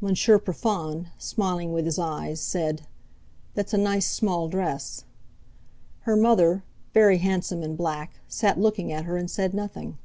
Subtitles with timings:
[0.00, 2.86] Monsieur Profond, smiling with his eyes, said:
[3.52, 5.04] "That's a nice small dress!"
[6.08, 9.98] Her mother, very handsome in black, sat looking at her, and said nothing.